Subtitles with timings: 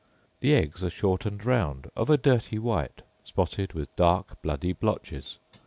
[0.39, 5.37] The eggs are short and round; of a dirty white, spotted with dark bloody blotches.